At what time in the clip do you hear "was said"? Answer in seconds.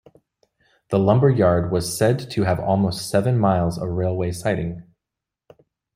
1.71-2.31